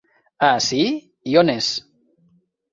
[0.47, 0.79] Ah, sí?
[1.33, 1.71] I on és?